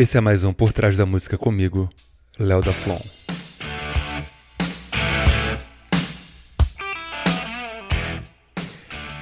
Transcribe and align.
Esse 0.00 0.16
é 0.16 0.20
mais 0.22 0.44
um 0.44 0.52
Por 0.54 0.72
Trás 0.72 0.96
da 0.96 1.04
Música 1.04 1.36
comigo, 1.36 1.86
Léo 2.38 2.62
da 2.62 2.72
Flon. 2.72 2.98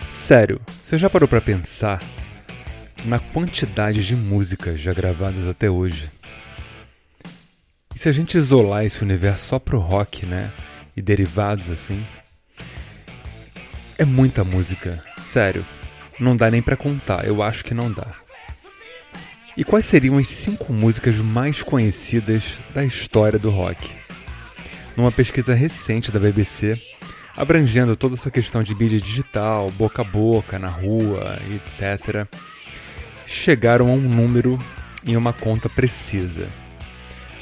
Sério, 0.08 0.60
você 0.84 0.96
já 0.96 1.10
parou 1.10 1.28
para 1.28 1.40
pensar 1.40 2.00
na 3.04 3.18
quantidade 3.18 4.06
de 4.06 4.14
músicas 4.14 4.78
já 4.78 4.92
gravadas 4.92 5.48
até 5.48 5.68
hoje? 5.68 6.08
E 7.92 7.98
se 7.98 8.08
a 8.08 8.12
gente 8.12 8.38
isolar 8.38 8.84
esse 8.84 9.02
universo 9.02 9.48
só 9.48 9.58
pro 9.58 9.80
rock, 9.80 10.26
né? 10.26 10.52
E 10.96 11.02
derivados 11.02 11.70
assim? 11.70 12.06
É 13.98 14.04
muita 14.04 14.44
música, 14.44 15.02
sério. 15.24 15.66
Não 16.20 16.36
dá 16.36 16.48
nem 16.48 16.62
para 16.62 16.76
contar, 16.76 17.26
eu 17.26 17.42
acho 17.42 17.64
que 17.64 17.74
não 17.74 17.90
dá. 17.90 18.27
E 19.58 19.64
quais 19.64 19.86
seriam 19.86 20.16
as 20.18 20.28
cinco 20.28 20.72
músicas 20.72 21.18
mais 21.18 21.64
conhecidas 21.64 22.60
da 22.72 22.84
história 22.84 23.40
do 23.40 23.50
rock? 23.50 23.90
Numa 24.96 25.10
pesquisa 25.10 25.52
recente 25.52 26.12
da 26.12 26.20
BBC, 26.20 26.80
abrangendo 27.36 27.96
toda 27.96 28.14
essa 28.14 28.30
questão 28.30 28.62
de 28.62 28.72
mídia 28.72 29.00
digital, 29.00 29.68
boca 29.72 30.02
a 30.02 30.04
boca, 30.04 30.60
na 30.60 30.68
rua, 30.68 31.40
etc., 31.52 32.24
chegaram 33.26 33.88
a 33.88 33.94
um 33.94 34.00
número 34.00 34.60
em 35.04 35.16
uma 35.16 35.32
conta 35.32 35.68
precisa. 35.68 36.48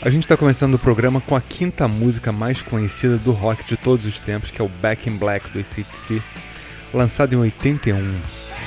A 0.01 0.09
gente 0.09 0.23
está 0.23 0.39
começando 0.39 0.77
o 0.77 0.79
programa 0.79 1.21
com 1.21 1.37
a 1.37 1.41
quinta 1.43 1.87
música 1.87 2.33
mais 2.33 2.63
conhecida 2.63 3.19
do 3.19 3.31
rock 3.31 3.63
de 3.67 3.77
todos 3.77 4.07
os 4.07 4.19
tempos, 4.19 4.51
que 4.51 4.63
é 4.63 4.65
o 4.65 4.71
Back 4.71 5.07
in 5.07 5.19
Black 5.19 5.51
do 5.51 5.59
ACDC, 5.59 6.23
lançado 6.95 7.35
em 7.35 7.37
81. 7.37 8.66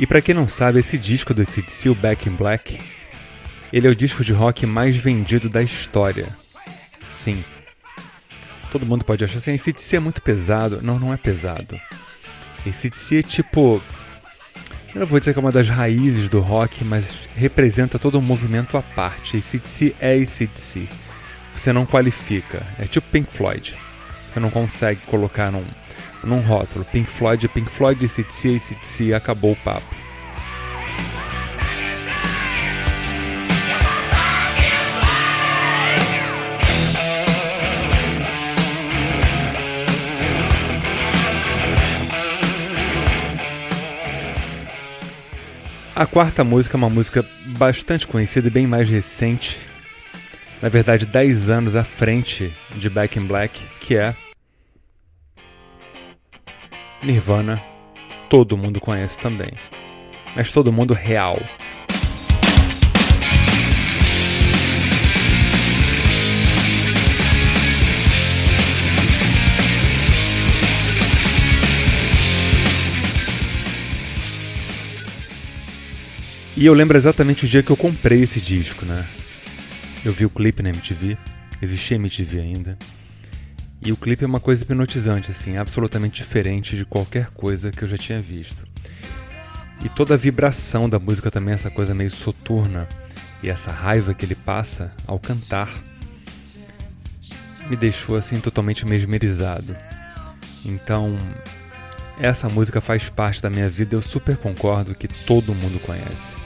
E 0.00 0.06
para 0.06 0.22
quem 0.22 0.34
não 0.34 0.48
sabe, 0.48 0.78
esse 0.78 0.96
disco 0.96 1.34
do 1.34 1.42
ACDC, 1.42 1.90
o 1.90 1.94
Back 1.94 2.26
in 2.26 2.32
Black, 2.32 2.80
ele 3.70 3.86
é 3.86 3.90
o 3.90 3.94
disco 3.94 4.24
de 4.24 4.32
rock 4.32 4.64
mais 4.64 4.96
vendido 4.96 5.50
da 5.50 5.62
história. 5.62 6.26
Sim. 7.06 7.44
Todo 8.72 8.86
mundo 8.86 9.04
pode 9.04 9.22
achar 9.22 9.36
assim, 9.36 9.54
ACDC 9.54 9.96
é 9.96 10.00
muito 10.00 10.22
pesado. 10.22 10.80
Não, 10.80 10.98
não 10.98 11.12
é 11.12 11.18
pesado. 11.18 11.78
ACDC 12.66 13.18
é 13.18 13.22
tipo... 13.22 13.82
Eu 14.94 15.00
não 15.00 15.06
vou 15.06 15.20
dizer 15.20 15.34
que 15.34 15.38
é 15.38 15.42
uma 15.42 15.52
das 15.52 15.68
raízes 15.68 16.30
do 16.30 16.40
rock, 16.40 16.82
mas 16.82 17.28
representa 17.36 17.98
todo 17.98 18.18
um 18.18 18.22
movimento 18.22 18.78
à 18.78 18.82
parte. 18.82 19.36
ACDC 19.36 19.94
é 20.00 20.14
ACDC. 20.14 20.88
Você 21.52 21.74
não 21.74 21.84
qualifica. 21.84 22.66
É 22.78 22.86
tipo 22.86 23.06
Pink 23.10 23.30
Floyd. 23.30 23.76
Você 24.30 24.40
não 24.40 24.48
consegue 24.48 25.02
colocar 25.02 25.52
num 25.52 25.64
num 26.24 26.40
rótulo. 26.40 26.84
Pink 26.84 27.08
Floyd, 27.08 27.48
Pink 27.48 27.70
Floyd, 27.70 28.04
ACDC, 28.04 28.56
ACDC, 28.56 29.14
acabou 29.14 29.52
o 29.52 29.56
papo. 29.56 30.00
A 46.00 46.06
quarta 46.06 46.42
música 46.42 46.76
é 46.76 46.78
uma 46.78 46.88
música 46.88 47.22
bastante 47.58 48.06
conhecida 48.06 48.48
e 48.48 48.50
bem 48.50 48.66
mais 48.66 48.88
recente, 48.88 49.58
na 50.62 50.70
verdade 50.70 51.04
10 51.04 51.50
anos 51.50 51.76
à 51.76 51.84
frente 51.84 52.50
de 52.74 52.88
Back 52.88 53.18
in 53.18 53.26
Black, 53.26 53.60
que 53.80 53.96
é 53.96 54.14
Nirvana, 57.02 57.62
todo 58.28 58.58
mundo 58.58 58.80
conhece 58.80 59.18
também. 59.18 59.52
Mas 60.36 60.52
todo 60.52 60.72
mundo 60.72 60.92
real. 60.92 61.38
E 76.56 76.66
eu 76.66 76.74
lembro 76.74 76.98
exatamente 76.98 77.46
o 77.46 77.48
dia 77.48 77.62
que 77.62 77.70
eu 77.70 77.76
comprei 77.76 78.20
esse 78.20 78.38
disco, 78.38 78.84
né? 78.84 79.06
Eu 80.04 80.12
vi 80.12 80.26
o 80.26 80.30
clipe 80.30 80.62
na 80.62 80.68
MTV, 80.68 81.16
existia 81.62 81.96
MTV 81.96 82.38
ainda. 82.38 82.78
E 83.82 83.92
o 83.92 83.96
clipe 83.96 84.24
é 84.24 84.26
uma 84.26 84.40
coisa 84.40 84.62
hipnotizante, 84.62 85.30
assim, 85.30 85.56
absolutamente 85.56 86.22
diferente 86.22 86.76
de 86.76 86.84
qualquer 86.84 87.30
coisa 87.30 87.70
que 87.70 87.82
eu 87.82 87.88
já 87.88 87.96
tinha 87.96 88.20
visto. 88.20 88.62
E 89.82 89.88
toda 89.88 90.14
a 90.14 90.16
vibração 90.16 90.88
da 90.88 90.98
música 90.98 91.30
também, 91.30 91.54
essa 91.54 91.70
coisa 91.70 91.94
meio 91.94 92.10
soturna 92.10 92.86
e 93.42 93.48
essa 93.48 93.70
raiva 93.70 94.12
que 94.12 94.26
ele 94.26 94.34
passa 94.34 94.90
ao 95.06 95.18
cantar, 95.18 95.70
me 97.70 97.76
deixou 97.76 98.16
assim 98.16 98.38
totalmente 98.38 98.86
mesmerizado. 98.86 99.74
Então, 100.66 101.16
essa 102.20 102.50
música 102.50 102.82
faz 102.82 103.08
parte 103.08 103.40
da 103.40 103.48
minha 103.48 103.68
vida, 103.70 103.96
eu 103.96 104.02
super 104.02 104.36
concordo 104.36 104.94
que 104.94 105.08
todo 105.08 105.54
mundo 105.54 105.80
conhece. 105.80 106.36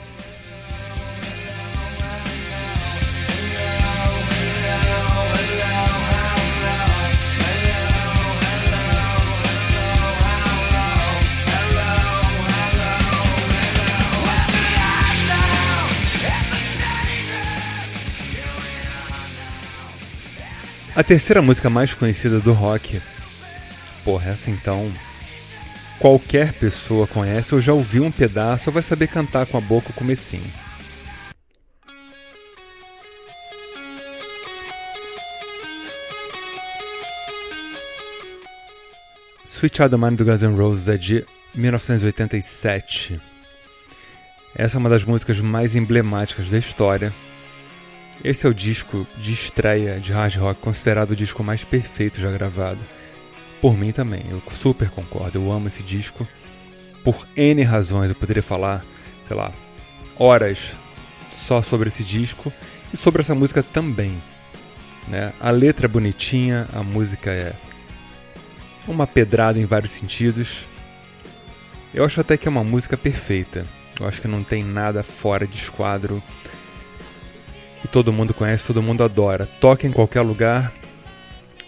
A 20.95 21.03
terceira 21.03 21.41
música 21.41 21.69
mais 21.69 21.93
conhecida 21.93 22.39
do 22.39 22.53
rock, 22.53 23.01
porra, 24.05 24.29
essa 24.29 24.49
então 24.49 24.89
qualquer 25.99 26.53
pessoa 26.53 27.05
conhece 27.05 27.53
ou 27.53 27.59
já 27.59 27.73
ouviu 27.73 28.05
um 28.05 28.11
pedaço 28.11 28.69
ou 28.69 28.73
vai 28.73 28.81
saber 28.81 29.07
cantar 29.07 29.45
com 29.45 29.57
a 29.57 29.61
boca 29.61 29.89
o 29.89 29.93
comecinho. 29.93 30.49
Sweet 39.45 39.75
Child 39.75 39.95
of 39.95 40.03
Mine 40.05 40.15
do 40.15 40.23
Guns 40.23 40.43
N' 40.43 40.55
Roses 40.55 40.87
é 40.87 40.95
de 40.95 41.25
1987. 41.53 43.19
Essa 44.55 44.77
é 44.77 44.79
uma 44.79 44.89
das 44.89 45.03
músicas 45.03 45.41
mais 45.41 45.75
emblemáticas 45.75 46.49
da 46.49 46.57
história 46.57 47.11
esse 48.23 48.45
é 48.45 48.49
o 48.49 48.53
disco 48.53 49.05
de 49.17 49.33
estreia 49.33 49.99
de 49.99 50.11
hard 50.11 50.35
rock 50.37 50.61
considerado 50.61 51.11
o 51.11 51.15
disco 51.15 51.43
mais 51.43 51.63
perfeito 51.63 52.19
já 52.19 52.31
gravado. 52.31 52.79
Por 53.61 53.77
mim 53.77 53.91
também, 53.91 54.23
eu 54.29 54.41
super 54.49 54.89
concordo, 54.89 55.39
eu 55.39 55.51
amo 55.51 55.67
esse 55.67 55.83
disco. 55.83 56.27
Por 57.03 57.27
N 57.35 57.63
razões, 57.63 58.09
eu 58.09 58.15
poderia 58.15 58.43
falar, 58.43 58.83
sei 59.27 59.35
lá, 59.35 59.53
horas 60.17 60.75
só 61.31 61.61
sobre 61.61 61.87
esse 61.87 62.03
disco 62.03 62.51
e 62.93 62.97
sobre 62.97 63.21
essa 63.21 63.35
música 63.35 63.61
também. 63.61 64.21
Né? 65.07 65.33
A 65.39 65.51
letra 65.51 65.85
é 65.85 65.89
bonitinha, 65.89 66.67
a 66.73 66.81
música 66.81 67.31
é 67.31 67.53
uma 68.87 69.05
pedrada 69.05 69.59
em 69.59 69.65
vários 69.65 69.91
sentidos. 69.91 70.67
Eu 71.93 72.03
acho 72.03 72.21
até 72.21 72.37
que 72.37 72.47
é 72.47 72.51
uma 72.51 72.63
música 72.63 72.97
perfeita. 72.97 73.65
Eu 73.99 74.07
acho 74.07 74.21
que 74.21 74.27
não 74.27 74.43
tem 74.43 74.63
nada 74.63 75.03
fora 75.03 75.47
de 75.47 75.57
esquadro 75.57 76.21
e 77.85 77.87
todo 77.87 78.11
mundo 78.11 78.33
conhece, 78.33 78.65
todo 78.65 78.81
mundo 78.81 79.03
adora. 79.03 79.47
Toca 79.61 79.85
em 79.85 79.91
qualquer 79.91 80.21
lugar. 80.21 80.73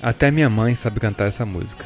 Até 0.02 0.31
minha 0.31 0.50
mãe 0.50 0.74
sabe 0.74 1.00
cantar 1.00 1.28
essa 1.28 1.46
música. 1.46 1.86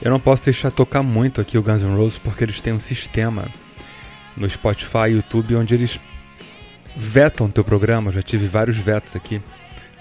Eu 0.00 0.10
não 0.10 0.18
posso 0.18 0.42
deixar 0.42 0.70
tocar 0.70 1.02
muito 1.02 1.38
aqui 1.38 1.58
o 1.58 1.62
Guns 1.62 1.82
N' 1.82 1.94
Roses 1.94 2.16
porque 2.16 2.44
eles 2.44 2.62
têm 2.62 2.72
um 2.72 2.80
sistema 2.80 3.46
no 4.34 4.48
Spotify 4.48 5.08
e 5.08 5.12
YouTube 5.16 5.56
onde 5.56 5.74
eles 5.74 6.00
vetam 6.96 7.50
teu 7.50 7.62
programa. 7.62 8.08
Eu 8.08 8.14
já 8.14 8.22
tive 8.22 8.46
vários 8.46 8.78
vetos 8.78 9.14
aqui. 9.14 9.38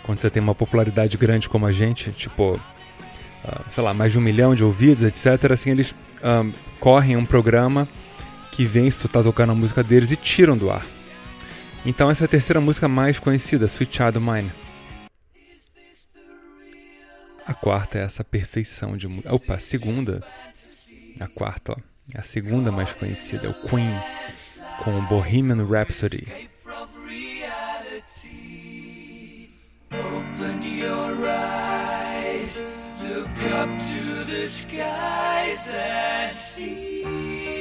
Quando 0.04 0.20
você 0.20 0.30
tem 0.30 0.42
uma 0.42 0.56
popularidade 0.56 1.18
grande 1.18 1.50
como 1.50 1.66
a 1.66 1.74
gente, 1.74 2.10
tipo, 2.12 2.54
uh, 2.54 3.62
sei 3.76 3.84
lá, 3.84 3.94
mais 3.94 4.14
de 4.14 4.20
um 4.20 4.22
milhão 4.22 4.56
de 4.56 4.64
ouvidos, 4.64 5.04
etc. 5.04 5.52
Assim, 5.52 5.72
eles 5.72 5.92
uh, 5.92 6.50
correm 6.80 7.18
um 7.18 7.26
programa 7.26 7.86
que 8.54 8.66
vem 8.66 8.90
se 8.90 9.00
tu 9.00 9.08
tá 9.08 9.24
tocando 9.24 9.52
a 9.52 9.56
música 9.56 9.84
deles 9.84 10.12
e 10.12 10.16
tiram 10.16 10.56
do 10.56 10.70
ar. 10.70 10.86
Então 11.86 12.10
essa 12.10 12.24
é 12.24 12.26
a 12.26 12.30
terceira 12.30 12.62
música 12.62 12.88
mais 12.88 13.20
conhecida, 13.20 13.66
Sweet 13.66 13.98
Child 13.98 14.20
Mine. 14.20 14.52
A 17.46 17.54
quarta 17.54 17.98
é 17.98 18.04
essa 18.04 18.24
perfeição 18.24 18.96
de 18.96 19.08
música. 19.08 19.34
Opa, 19.34 19.56
a 19.56 19.60
segunda. 19.60 20.24
A 21.20 21.28
quarta, 21.28 21.74
ó. 21.74 21.76
A 22.16 22.22
segunda 22.22 22.72
mais 22.72 22.94
conhecida 22.94 23.48
é 23.48 23.50
o 23.50 23.54
Queen. 23.54 23.94
com 24.84 25.02
Bohemian 25.06 25.66
Rhapsody. 25.66 26.50
Look 33.02 33.52
up 33.52 33.70
to 33.90 34.24
the 34.26 34.46
skies 34.48 35.74
and 35.74 36.34
see. 36.34 37.53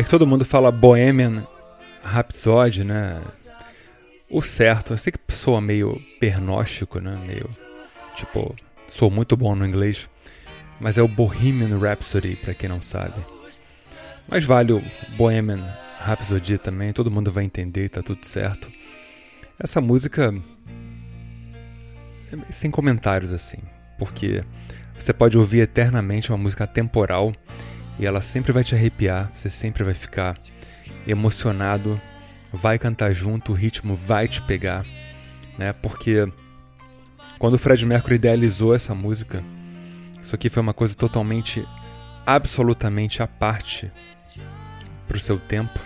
É 0.00 0.02
que 0.02 0.08
todo 0.08 0.26
mundo 0.26 0.46
fala 0.46 0.72
Bohemian 0.72 1.46
Rhapsody, 2.02 2.84
né? 2.84 3.20
O 4.30 4.40
certo, 4.40 4.94
eu 4.94 4.96
sei 4.96 5.12
que 5.12 5.18
soa 5.28 5.60
meio 5.60 6.00
pernóstico, 6.18 6.98
né? 7.00 7.20
Meio 7.26 7.46
tipo, 8.16 8.56
sou 8.88 9.10
muito 9.10 9.36
bom 9.36 9.54
no 9.54 9.66
inglês, 9.66 10.08
mas 10.80 10.96
é 10.96 11.02
o 11.02 11.06
Bohemian 11.06 11.78
Rhapsody 11.78 12.34
para 12.36 12.54
quem 12.54 12.66
não 12.66 12.80
sabe. 12.80 13.12
Mas 14.26 14.42
vale 14.42 14.72
o 14.72 14.82
Bohemian 15.18 15.70
Rhapsody 15.98 16.56
também, 16.56 16.94
todo 16.94 17.10
mundo 17.10 17.30
vai 17.30 17.44
entender, 17.44 17.90
tá 17.90 18.02
tudo 18.02 18.24
certo. 18.24 18.72
Essa 19.58 19.82
música 19.82 20.34
é 22.32 22.50
sem 22.50 22.70
comentários 22.70 23.34
assim, 23.34 23.58
porque 23.98 24.42
você 24.98 25.12
pode 25.12 25.36
ouvir 25.36 25.60
eternamente 25.60 26.32
uma 26.32 26.38
música 26.38 26.66
temporal 26.66 27.34
e 28.00 28.06
ela 28.06 28.22
sempre 28.22 28.50
vai 28.50 28.64
te 28.64 28.74
arrepiar, 28.74 29.30
você 29.34 29.50
sempre 29.50 29.84
vai 29.84 29.92
ficar 29.92 30.34
emocionado, 31.06 32.00
vai 32.50 32.78
cantar 32.78 33.12
junto, 33.12 33.52
o 33.52 33.54
ritmo 33.54 33.94
vai 33.94 34.26
te 34.26 34.40
pegar, 34.40 34.86
né? 35.58 35.74
Porque 35.74 36.26
quando 37.38 37.54
o 37.54 37.58
Fred 37.58 37.84
Mercury 37.84 38.14
idealizou 38.14 38.74
essa 38.74 38.94
música, 38.94 39.44
isso 40.20 40.34
aqui 40.34 40.48
foi 40.48 40.62
uma 40.62 40.72
coisa 40.72 40.94
totalmente, 40.94 41.62
absolutamente 42.24 43.22
à 43.22 43.26
parte 43.26 43.92
para 45.06 45.18
o 45.18 45.20
seu 45.20 45.38
tempo. 45.38 45.78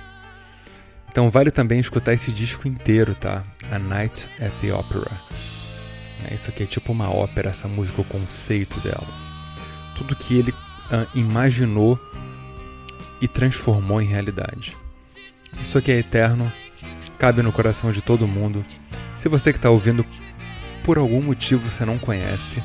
Então 1.10 1.28
vale 1.30 1.50
também 1.50 1.80
escutar 1.80 2.12
esse 2.12 2.30
disco 2.30 2.68
inteiro, 2.68 3.16
tá? 3.16 3.42
A 3.72 3.78
Night 3.78 4.28
at 4.40 4.52
the 4.60 4.72
Opera. 4.72 5.10
Né? 6.22 6.30
Isso 6.32 6.48
aqui 6.48 6.62
é 6.62 6.66
tipo 6.66 6.92
uma 6.92 7.10
ópera, 7.12 7.50
essa 7.50 7.66
música, 7.66 8.02
o 8.02 8.04
conceito 8.04 8.78
dela. 8.80 9.06
Tudo 9.96 10.14
que 10.14 10.38
ele 10.38 10.54
uh, 10.94 11.18
imaginou 11.18 11.98
e 13.20 13.26
transformou 13.26 14.00
em 14.00 14.06
realidade. 14.06 14.76
Isso 15.60 15.78
aqui 15.78 15.92
é 15.92 15.98
eterno, 15.98 16.52
cabe 17.18 17.42
no 17.42 17.52
coração 17.52 17.90
de 17.90 18.02
todo 18.02 18.26
mundo. 18.26 18.64
Se 19.16 19.28
você 19.28 19.52
que 19.52 19.58
está 19.58 19.70
ouvindo 19.70 20.04
por 20.82 20.98
algum 20.98 21.22
motivo 21.22 21.70
você 21.70 21.84
não 21.84 21.98
conhece, 21.98 22.62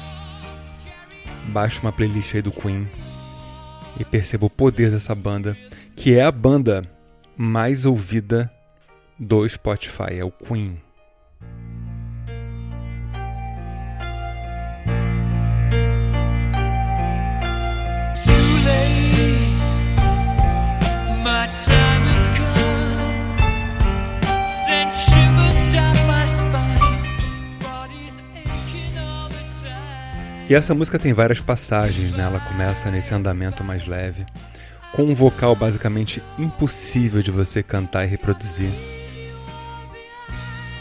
baixe 1.47 1.81
uma 1.81 1.91
playlist 1.91 2.35
aí 2.35 2.41
do 2.41 2.51
Queen 2.51 2.87
e 3.99 4.05
perceba 4.05 4.45
o 4.45 4.49
poder 4.49 4.91
dessa 4.91 5.15
banda, 5.15 5.57
que 5.95 6.17
é 6.17 6.23
a 6.23 6.31
banda 6.31 6.89
mais 7.37 7.85
ouvida 7.85 8.51
do 9.17 9.47
Spotify, 9.47 10.17
é 10.17 10.23
o 10.23 10.31
Queen. 10.31 10.79
E 30.49 30.55
essa 30.55 30.73
música 30.73 30.97
tem 30.97 31.13
várias 31.13 31.39
passagens, 31.39 32.13
né? 32.13 32.23
Ela 32.23 32.39
começa 32.39 32.89
nesse 32.89 33.13
andamento 33.13 33.63
mais 33.63 33.85
leve, 33.85 34.25
com 34.93 35.03
um 35.03 35.13
vocal 35.13 35.55
basicamente 35.55 36.23
impossível 36.39 37.21
de 37.21 37.29
você 37.29 37.61
cantar 37.61 38.03
e 38.03 38.07
reproduzir. 38.07 38.71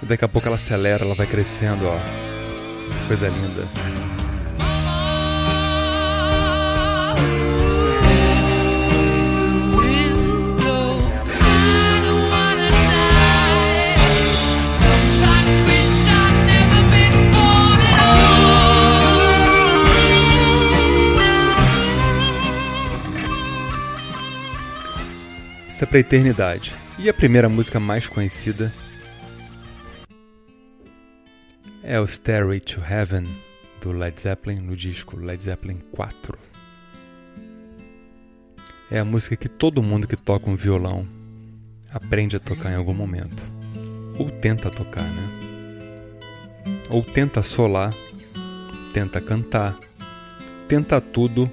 E 0.02 0.06
daqui 0.06 0.24
a 0.24 0.28
pouco 0.28 0.48
ela 0.48 0.56
acelera, 0.56 1.04
ela 1.04 1.14
vai 1.14 1.26
crescendo, 1.26 1.86
ó. 1.86 1.98
Coisa 3.08 3.28
linda. 3.28 4.07
É 25.88 25.90
pra 25.90 26.00
eternidade. 26.00 26.74
E 26.98 27.08
a 27.08 27.14
primeira 27.14 27.48
música 27.48 27.80
mais 27.80 28.06
conhecida 28.06 28.70
é 31.82 31.98
o 31.98 32.06
Stairway 32.06 32.60
to 32.60 32.82
Heaven 32.82 33.24
do 33.80 33.92
Led 33.92 34.20
Zeppelin 34.20 34.60
no 34.60 34.76
disco 34.76 35.16
Led 35.16 35.42
Zeppelin 35.42 35.78
4. 35.92 36.38
É 38.90 38.98
a 38.98 39.04
música 39.04 39.34
que 39.34 39.48
todo 39.48 39.82
mundo 39.82 40.06
que 40.06 40.14
toca 40.14 40.50
um 40.50 40.56
violão 40.56 41.08
aprende 41.90 42.36
a 42.36 42.40
tocar 42.40 42.70
em 42.70 42.76
algum 42.76 42.92
momento. 42.92 43.42
Ou 44.18 44.30
tenta 44.30 44.70
tocar, 44.70 45.04
né? 45.04 45.28
Ou 46.90 47.02
tenta 47.02 47.42
solar, 47.42 47.94
tenta 48.92 49.22
cantar, 49.22 49.74
tenta 50.68 51.00
tudo 51.00 51.50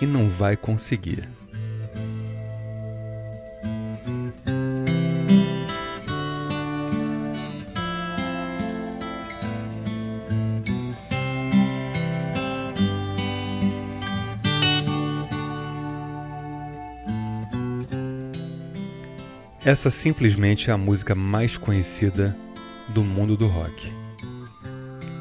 e 0.00 0.06
não 0.06 0.28
vai 0.28 0.56
conseguir. 0.56 1.28
Essa 19.72 19.90
simplesmente 19.90 20.68
é 20.68 20.72
a 20.74 20.76
música 20.76 21.14
mais 21.14 21.56
conhecida 21.56 22.36
do 22.88 23.02
mundo 23.02 23.38
do 23.38 23.46
rock. 23.46 23.90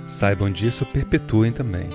Saibam 0.05 0.51
disso, 0.51 0.85
perpetuem 0.85 1.53
também. 1.53 1.87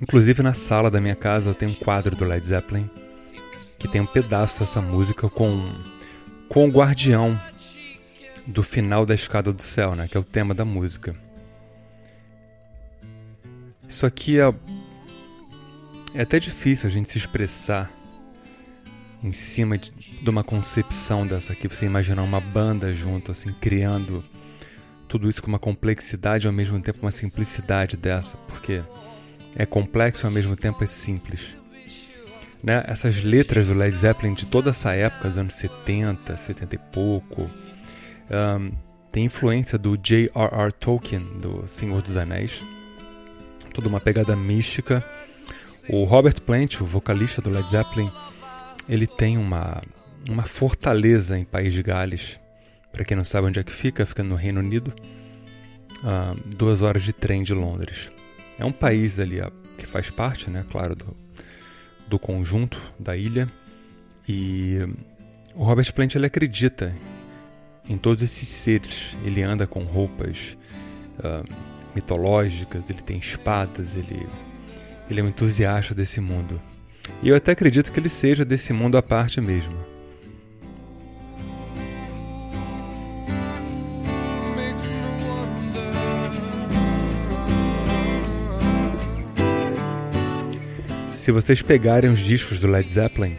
Inclusive 0.00 0.42
na 0.42 0.54
sala 0.54 0.90
da 0.90 0.98
minha 0.98 1.14
casa 1.14 1.50
eu 1.50 1.54
tenho 1.54 1.72
um 1.72 1.74
quadro 1.74 2.16
do 2.16 2.24
Led 2.24 2.46
Zeppelin 2.46 3.01
que 3.82 3.88
tem 3.88 4.00
um 4.00 4.06
pedaço 4.06 4.60
dessa 4.60 4.80
música 4.80 5.28
com, 5.28 5.74
com 6.48 6.68
o 6.68 6.70
guardião 6.70 7.36
do 8.46 8.62
final 8.62 9.04
da 9.04 9.12
escada 9.12 9.52
do 9.52 9.60
céu, 9.60 9.96
né? 9.96 10.06
Que 10.06 10.16
é 10.16 10.20
o 10.20 10.22
tema 10.22 10.54
da 10.54 10.64
música. 10.64 11.16
Isso 13.88 14.06
aqui 14.06 14.38
é, 14.38 14.54
é 16.14 16.22
até 16.22 16.38
difícil 16.38 16.88
a 16.88 16.92
gente 16.92 17.08
se 17.08 17.18
expressar 17.18 17.90
em 19.20 19.32
cima 19.32 19.76
de, 19.76 19.90
de 19.90 20.30
uma 20.30 20.44
concepção 20.44 21.26
dessa 21.26 21.52
aqui. 21.52 21.66
Você 21.66 21.84
imaginar 21.84 22.22
uma 22.22 22.40
banda 22.40 22.92
junto, 22.92 23.32
assim, 23.32 23.52
criando 23.60 24.22
tudo 25.08 25.28
isso 25.28 25.42
com 25.42 25.48
uma 25.48 25.58
complexidade 25.58 26.46
e 26.46 26.48
ao 26.48 26.52
mesmo 26.52 26.80
tempo 26.80 27.00
uma 27.02 27.10
simplicidade 27.10 27.96
dessa, 27.96 28.36
porque 28.46 28.80
é 29.56 29.66
complexo 29.66 30.24
e 30.24 30.26
ao 30.26 30.32
mesmo 30.32 30.54
tempo 30.54 30.84
é 30.84 30.86
simples 30.86 31.61
né, 32.62 32.84
essas 32.86 33.22
letras 33.22 33.66
do 33.66 33.74
Led 33.74 33.94
Zeppelin 33.94 34.34
de 34.34 34.46
toda 34.46 34.70
essa 34.70 34.94
época, 34.94 35.28
dos 35.28 35.38
anos 35.38 35.54
70, 35.54 36.36
70 36.36 36.74
e 36.74 36.78
pouco, 36.78 37.50
um, 38.30 38.72
tem 39.10 39.24
influência 39.24 39.76
do 39.76 39.96
J.R.R. 39.96 40.72
Tolkien, 40.72 41.22
do 41.38 41.64
Senhor 41.66 42.00
dos 42.00 42.16
Anéis, 42.16 42.64
toda 43.74 43.88
uma 43.88 44.00
pegada 44.00 44.34
mística. 44.36 45.04
O 45.88 46.04
Robert 46.04 46.40
Plant, 46.40 46.80
o 46.80 46.86
vocalista 46.86 47.42
do 47.42 47.50
Led 47.50 47.68
Zeppelin, 47.68 48.10
ele 48.88 49.06
tem 49.06 49.36
uma, 49.36 49.82
uma 50.28 50.44
fortaleza 50.44 51.38
em 51.38 51.44
País 51.44 51.74
de 51.74 51.82
Gales. 51.82 52.40
Para 52.92 53.04
quem 53.04 53.16
não 53.16 53.24
sabe 53.24 53.48
onde 53.48 53.58
é 53.58 53.64
que 53.64 53.72
fica, 53.72 54.06
fica 54.06 54.22
no 54.22 54.34
Reino 54.34 54.60
Unido, 54.60 54.94
uh, 55.98 56.38
duas 56.56 56.80
horas 56.82 57.02
de 57.02 57.12
trem 57.12 57.42
de 57.42 57.52
Londres. 57.52 58.10
É 58.58 58.64
um 58.64 58.72
país 58.72 59.18
ali 59.18 59.40
que 59.76 59.86
faz 59.86 60.10
parte, 60.10 60.48
né, 60.48 60.64
claro, 60.70 60.94
do, 60.94 61.21
do 62.12 62.18
conjunto 62.18 62.78
da 62.98 63.16
ilha. 63.16 63.48
E 64.28 64.76
o 65.54 65.64
Robert 65.64 65.90
Plant 65.94 66.14
ele 66.14 66.26
acredita 66.26 66.94
em 67.88 67.96
todos 67.96 68.22
esses 68.22 68.46
seres. 68.46 69.16
Ele 69.24 69.42
anda 69.42 69.66
com 69.66 69.82
roupas 69.82 70.58
uh, 71.18 71.42
mitológicas, 71.94 72.90
ele 72.90 73.00
tem 73.00 73.18
espadas, 73.18 73.96
ele, 73.96 74.26
Ele 75.08 75.20
é 75.20 75.24
um 75.24 75.28
entusiasta 75.28 75.94
desse 75.94 76.20
mundo. 76.20 76.60
E 77.22 77.30
eu 77.30 77.34
até 77.34 77.52
acredito 77.52 77.90
que 77.90 77.98
ele 77.98 78.10
seja 78.10 78.44
desse 78.44 78.74
mundo 78.74 78.98
à 78.98 79.02
parte 79.02 79.40
mesmo. 79.40 79.74
Se 91.22 91.30
vocês 91.30 91.62
pegarem 91.62 92.10
os 92.10 92.18
discos 92.18 92.58
do 92.58 92.66
Led 92.66 92.90
Zeppelin 92.90 93.38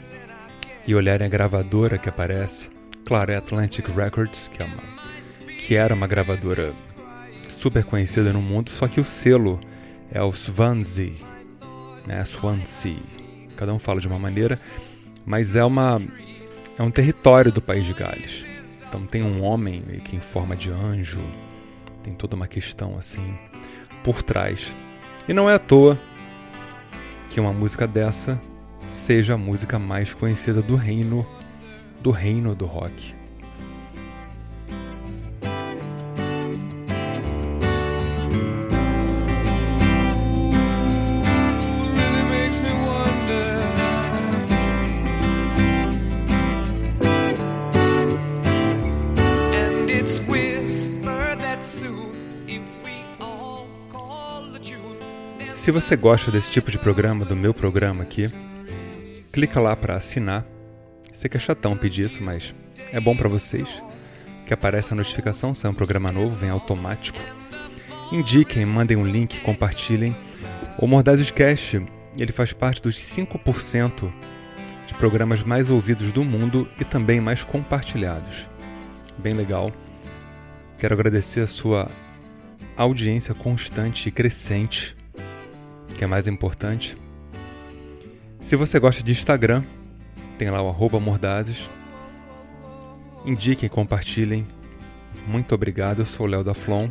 e 0.87 0.95
olharem 0.95 1.27
a 1.27 1.29
gravadora 1.29 1.97
que 1.97 2.07
aparece, 2.07 2.69
claro, 3.03 3.33
é 3.33 3.35
Atlantic 3.35 3.85
Records, 3.89 4.47
que, 4.47 4.63
é 4.63 4.65
uma, 4.65 4.83
que 5.59 5.75
era 5.75 5.93
uma 5.93 6.07
gravadora 6.07 6.69
super 7.49 7.83
conhecida 7.83 8.31
no 8.31 8.41
mundo, 8.41 8.69
só 8.69 8.87
que 8.87 9.01
o 9.01 9.03
selo 9.03 9.59
é 10.09 10.23
o 10.23 10.31
Swansea, 10.31 11.11
né? 12.07 12.23
Swansea. 12.23 12.95
Cada 13.57 13.73
um 13.73 13.79
fala 13.79 13.99
de 13.99 14.07
uma 14.07 14.17
maneira, 14.17 14.57
mas 15.25 15.57
é 15.57 15.65
uma 15.65 15.99
é 16.79 16.81
um 16.81 16.89
território 16.89 17.51
do 17.51 17.61
país 17.61 17.85
de 17.85 17.91
Gales. 17.91 18.45
Então 18.87 19.05
tem 19.05 19.21
um 19.21 19.43
homem 19.43 19.81
que 20.05 20.15
em 20.15 20.21
forma 20.21 20.55
de 20.55 20.71
anjo, 20.71 21.21
tem 22.01 22.13
toda 22.13 22.33
uma 22.33 22.47
questão 22.47 22.97
assim 22.97 23.37
por 24.05 24.23
trás. 24.23 24.73
E 25.27 25.33
não 25.33 25.49
é 25.49 25.55
à 25.55 25.59
toa 25.59 25.99
que 27.33 27.39
uma 27.39 27.51
música 27.51 27.87
dessa 27.87 28.39
seja 28.85 29.33
a 29.33 29.37
música 29.37 29.79
mais 29.79 30.13
conhecida 30.13 30.61
do 30.61 30.75
reino 30.75 31.25
do 31.99 32.11
reino 32.11 32.53
do 32.53 32.67
rock. 32.67 33.15
Se 55.63 55.71
você 55.71 55.95
gosta 55.95 56.29
desse 56.29 56.51
tipo 56.51 56.69
de 56.69 56.77
programa, 56.77 57.23
do 57.23 57.37
meu 57.37 57.53
programa 57.53 58.03
aqui, 58.03 58.27
clica 59.31 59.61
lá 59.61 59.73
para 59.77 59.95
assinar. 59.95 60.45
Sei 61.13 61.29
que 61.29 61.37
é 61.37 61.39
chatão 61.39 61.77
pedir 61.77 62.03
isso, 62.03 62.21
mas 62.21 62.53
é 62.91 62.99
bom 62.99 63.15
para 63.15 63.29
vocês. 63.29 63.81
Que 64.45 64.53
aparece 64.53 64.91
a 64.91 64.95
notificação, 64.97 65.53
sai 65.53 65.71
um 65.71 65.73
programa 65.73 66.11
novo, 66.11 66.35
vem 66.35 66.49
automático. 66.49 67.17
Indiquem, 68.11 68.65
mandem 68.65 68.97
um 68.97 69.07
link, 69.07 69.39
compartilhem. 69.39 70.13
O 70.77 70.85
Mordazes 70.85 71.31
Cast, 71.31 71.81
ele 72.19 72.33
faz 72.33 72.51
parte 72.51 72.81
dos 72.81 72.95
5% 72.95 74.11
de 74.85 74.93
programas 74.95 75.43
mais 75.45 75.69
ouvidos 75.69 76.11
do 76.11 76.25
mundo 76.25 76.69
e 76.77 76.83
também 76.83 77.21
mais 77.21 77.45
compartilhados. 77.45 78.49
Bem 79.17 79.33
legal. 79.33 79.71
Quero 80.77 80.93
agradecer 80.93 81.39
a 81.39 81.47
sua 81.47 81.89
audiência 82.75 83.33
constante 83.33 84.09
e 84.09 84.11
crescente 84.11 85.01
que 86.03 86.05
é 86.05 86.07
mais 86.07 86.27
importante. 86.27 86.97
Se 88.41 88.57
você 88.57 88.77
gosta 88.77 89.01
de 89.01 89.13
Instagram, 89.13 89.63
tem 90.37 90.49
lá 90.49 90.61
o 90.61 90.67
arroba 90.67 90.99
mordazes. 90.99 91.69
Indiquem, 93.25 93.69
compartilhem. 93.69 94.45
Muito 95.25 95.55
obrigado, 95.55 95.99
eu 95.99 96.05
sou 96.05 96.25
o 96.25 96.29
Léo 96.29 96.43
da 96.43 96.53
Flon. 96.53 96.89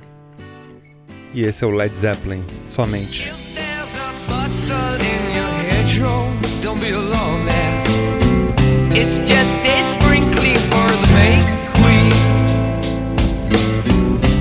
E 1.35 1.43
esse 1.43 1.63
é 1.63 1.67
o 1.67 1.71
Led 1.71 1.95
Zeppelin, 1.95 2.43
somente. 2.65 3.31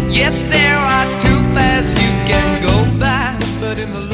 Yes, 0.09 0.39
there 0.49 0.77
are 0.77 1.09
two 1.19 1.39
paths 1.53 1.91
you 1.93 2.11
can 2.31 2.61
go 2.61 2.85
by, 2.99 3.37
but 3.59 3.79
in 3.79 3.91
the 3.91 4.10